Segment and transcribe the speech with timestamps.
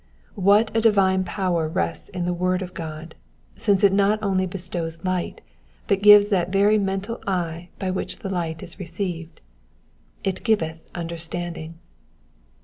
[0.33, 3.13] What a divine power rests in the word of God,
[3.55, 5.41] since it not only bestows light,
[5.85, 9.41] but gives that very mental eye by which the light is received—
[10.23, 11.77] It giveth understanding."